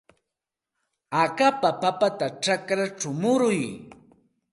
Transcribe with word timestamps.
Akapa 1.21 1.69
papata 1.81 2.27
chakrachaw 2.43 3.13
muruy. 3.21 3.61